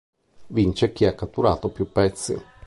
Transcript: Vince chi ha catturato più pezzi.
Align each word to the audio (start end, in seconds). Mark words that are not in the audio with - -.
Vince 0.47 0.93
chi 0.93 1.05
ha 1.05 1.13
catturato 1.13 1.69
più 1.69 1.91
pezzi. 1.91 2.35